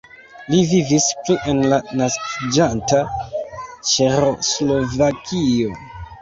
[0.51, 3.03] Li vivis plu en la naskiĝanta
[3.91, 5.79] Ĉeĥoslovakio.